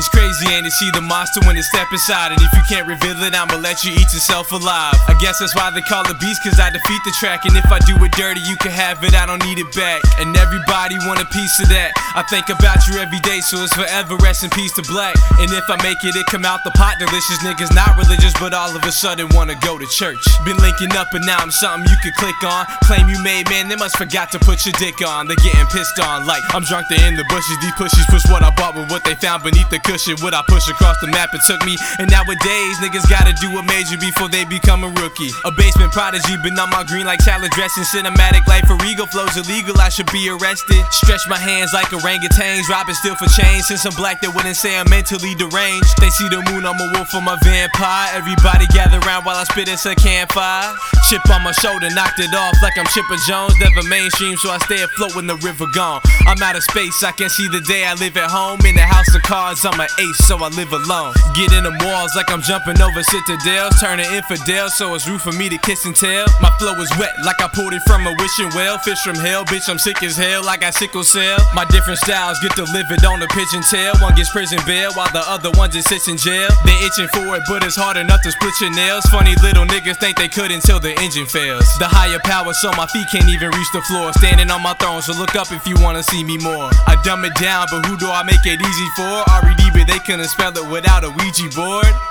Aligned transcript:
It's 0.00 0.08
crazy, 0.08 0.48
ain't 0.48 0.64
it? 0.64 0.72
See 0.72 0.88
the 0.96 1.04
monster 1.04 1.44
when 1.44 1.60
it 1.60 1.68
step 1.68 1.84
inside. 1.92 2.32
And 2.32 2.40
if 2.40 2.48
you 2.56 2.64
can't 2.72 2.88
reveal 2.88 3.20
it, 3.20 3.36
I'ma 3.36 3.60
let 3.60 3.84
you 3.84 3.92
eat 3.92 4.08
yourself 4.16 4.48
alive. 4.48 4.96
I 5.04 5.12
guess 5.20 5.44
that's 5.44 5.52
why 5.52 5.68
they 5.68 5.84
call 5.84 6.08
it 6.08 6.16
beast, 6.16 6.40
cause 6.40 6.56
I 6.56 6.72
defeat 6.72 7.04
the 7.04 7.12
track. 7.20 7.44
And 7.44 7.52
if 7.52 7.68
I 7.68 7.76
do 7.84 8.00
it 8.00 8.08
dirty, 8.16 8.40
you 8.48 8.56
can 8.64 8.72
have 8.72 9.04
it, 9.04 9.12
I 9.12 9.28
don't 9.28 9.44
need 9.44 9.60
it 9.60 9.68
back. 9.76 10.00
And 10.16 10.32
everybody 10.40 10.96
want 11.04 11.20
a 11.20 11.28
piece 11.28 11.52
of 11.60 11.68
that. 11.68 11.92
I 12.16 12.24
think 12.32 12.48
about 12.48 12.80
you 12.88 12.96
every 12.96 13.20
day, 13.20 13.44
so 13.44 13.60
it's 13.60 13.76
forever 13.76 14.16
rest 14.24 14.40
in 14.40 14.48
peace 14.48 14.72
to 14.80 14.82
black. 14.88 15.20
And 15.36 15.52
if 15.52 15.68
I 15.68 15.76
make 15.84 16.00
it, 16.00 16.16
it 16.16 16.24
come 16.32 16.48
out 16.48 16.64
the 16.64 16.72
pot 16.80 16.96
delicious. 16.96 17.44
Niggas 17.44 17.76
not 17.76 18.00
religious, 18.00 18.32
but 18.40 18.56
all 18.56 18.72
of 18.72 18.80
a 18.80 18.92
sudden 18.92 19.28
wanna 19.36 19.60
go 19.60 19.76
to 19.76 19.84
church. 19.92 20.24
Been 20.48 20.56
linking 20.64 20.96
up, 20.96 21.12
and 21.12 21.28
now 21.28 21.44
I'm 21.44 21.52
something 21.52 21.84
you 21.84 22.00
can 22.00 22.16
click 22.16 22.40
on. 22.40 22.64
Claim 22.88 23.12
you 23.12 23.20
made, 23.20 23.52
man, 23.52 23.68
they 23.68 23.76
must 23.76 24.00
forgot 24.00 24.32
to 24.32 24.40
put 24.40 24.64
your 24.64 24.72
dick 24.80 25.04
on. 25.04 25.28
They're 25.28 25.44
getting 25.44 25.68
pissed 25.68 26.00
on, 26.00 26.24
like 26.24 26.40
I'm 26.56 26.64
drunk, 26.64 26.88
they 26.88 27.04
in 27.04 27.20
the 27.20 27.28
bushes. 27.28 27.60
These 27.60 27.76
pushes 27.76 28.08
push 28.08 28.24
what 28.32 28.40
I 28.40 28.48
bought 28.56 28.80
with 28.80 28.88
what 28.88 29.04
they 29.04 29.12
found 29.20 29.44
beneath 29.44 29.68
the 29.68 29.89
cushion. 29.90 30.14
What 30.22 30.34
I 30.34 30.42
push 30.46 30.70
across 30.70 30.94
the 31.02 31.10
map, 31.10 31.34
it 31.34 31.42
took 31.50 31.58
me. 31.66 31.74
And 31.98 32.06
nowadays, 32.06 32.78
niggas 32.78 33.10
gotta 33.10 33.34
do 33.42 33.50
a 33.58 33.62
major 33.66 33.98
before 33.98 34.30
they 34.30 34.46
become 34.46 34.86
a 34.86 34.90
rookie. 35.02 35.34
A 35.42 35.50
basement 35.50 35.90
prodigy, 35.90 36.38
been 36.46 36.54
on 36.62 36.70
my 36.70 36.86
green 36.86 37.06
like 37.06 37.20
salad 37.20 37.50
dressing. 37.50 37.82
Cinematic 37.82 38.46
life 38.46 38.62
for 38.70 38.78
regal 38.86 39.10
flows 39.10 39.34
illegal, 39.34 39.74
I 39.82 39.90
should 39.90 40.06
be 40.14 40.30
arrested. 40.30 40.78
Stretch 40.94 41.26
my 41.26 41.38
hands 41.38 41.74
like 41.74 41.90
orangutans, 41.90 42.70
robbing 42.70 42.94
still 42.94 43.18
for 43.18 43.26
change. 43.34 43.66
Since 43.66 43.84
I'm 43.84 43.94
black, 43.98 44.20
they 44.22 44.30
wouldn't 44.30 44.56
say 44.56 44.78
I'm 44.78 44.88
mentally 44.88 45.34
deranged. 45.34 45.90
They 45.98 46.10
see 46.14 46.28
the 46.30 46.38
moon, 46.46 46.62
I'm 46.62 46.78
a 46.78 46.88
wolf, 46.94 47.10
I'm 47.10 47.26
a 47.26 47.36
vampire. 47.42 48.14
Everybody 48.14 48.70
gather 48.70 49.02
around 49.02 49.26
while 49.26 49.36
I 49.36 49.44
spit 49.44 49.66
it's 49.68 49.86
a 49.86 49.94
campfire. 49.98 50.70
Chip 51.10 51.26
on 51.34 51.42
my 51.42 51.52
shoulder, 51.58 51.90
knocked 51.90 52.20
it 52.20 52.30
off 52.34 52.54
like 52.62 52.78
I'm 52.78 52.86
Chipper 52.94 53.18
Jones. 53.26 53.58
Never 53.58 53.82
mainstream, 53.88 54.36
so 54.36 54.50
I 54.50 54.58
stay 54.70 54.82
afloat 54.82 55.16
when 55.16 55.26
the 55.26 55.36
river 55.42 55.66
gone. 55.74 56.00
I'm 56.26 56.40
out 56.42 56.56
of 56.56 56.62
space, 56.62 57.02
I 57.02 57.12
can 57.12 57.28
see 57.28 57.48
the 57.48 57.60
day 57.60 57.84
I 57.84 57.94
live 57.94 58.16
at 58.16 58.30
home. 58.30 58.60
In 58.66 58.74
the 58.76 58.86
house 58.86 59.08
of 59.14 59.22
cards, 59.22 59.64
I'm 59.64 59.78
an 59.80 59.88
ace, 59.98 60.20
so 60.28 60.36
I 60.38 60.48
live 60.54 60.72
alone. 60.72 61.14
Get 61.34 61.52
in 61.52 61.64
them 61.64 61.76
walls 61.80 62.14
like 62.14 62.30
I'm 62.30 62.42
jumping 62.42 62.80
over 62.80 63.02
citadels. 63.02 63.74
Turning 63.80 64.06
infidel, 64.12 64.68
so 64.70 64.94
it's 64.94 65.08
rude 65.08 65.20
for 65.20 65.32
me 65.32 65.48
to 65.48 65.58
kiss 65.58 65.86
and 65.86 65.96
tell. 65.96 66.26
My 66.40 66.50
flow 66.58 66.76
is 66.78 66.90
wet, 66.98 67.10
like 67.24 67.40
I 67.40 67.48
pulled 67.48 67.72
it 67.72 67.82
from 67.86 68.06
a 68.06 68.12
wishing 68.18 68.50
well. 68.54 68.78
Fish 68.78 69.00
from 69.00 69.16
hell, 69.16 69.44
bitch, 69.44 69.68
I'm 69.68 69.78
sick 69.78 70.02
as 70.02 70.16
hell, 70.16 70.44
like 70.44 70.62
I 70.62 70.70
sickle 70.70 71.04
cell. 71.04 71.38
My 71.54 71.64
different 71.66 71.98
styles 71.98 72.38
get 72.40 72.54
delivered 72.54 73.04
on 73.04 73.22
a 73.22 73.28
pigeon 73.28 73.62
tail. 73.66 73.94
One 73.98 74.14
gets 74.14 74.30
prison 74.30 74.60
bail, 74.66 74.92
while 74.94 75.10
the 75.12 75.24
other 75.26 75.50
one 75.56 75.70
just 75.70 75.88
sits 75.88 76.06
in 76.06 76.16
jail. 76.16 76.48
They 76.64 76.76
itching 76.84 77.08
for 77.10 77.36
it, 77.36 77.42
but 77.48 77.64
it's 77.64 77.76
hard 77.76 77.96
enough 77.96 78.22
to 78.22 78.30
split 78.30 78.54
your 78.60 78.70
nails. 78.70 79.04
Funny 79.10 79.34
little 79.42 79.64
niggas 79.64 79.98
think 79.98 80.16
they 80.16 80.28
could 80.28 80.52
until 80.52 80.78
the 80.78 80.92
engine 81.00 81.26
fails. 81.26 81.66
The 81.78 81.88
higher 81.88 82.20
power, 82.24 82.52
so 82.52 82.70
my 82.76 82.86
feet 82.86 83.06
can't 83.10 83.28
even 83.28 83.50
reach 83.50 83.72
the 83.72 83.82
floor. 83.82 84.12
Standing 84.14 84.50
on 84.50 84.62
my 84.62 84.74
throne, 84.74 85.02
so 85.02 85.12
look 85.16 85.34
up 85.34 85.50
if 85.52 85.66
you 85.66 85.74
wanna 85.80 86.02
see 86.10 86.24
me 86.24 86.36
more. 86.38 86.70
I 86.86 86.96
dumb 87.04 87.24
it 87.24 87.34
down, 87.36 87.66
but 87.70 87.86
who 87.86 87.96
do 87.96 88.10
I 88.10 88.22
make 88.24 88.44
it 88.44 88.60
easy 88.60 88.88
for? 88.96 89.22
RED, 89.42 89.62
but 89.72 89.86
they 89.86 89.98
couldn't 90.00 90.26
spell 90.26 90.56
it 90.56 90.68
without 90.70 91.04
a 91.04 91.10
Ouija 91.10 91.48
board. 91.54 92.09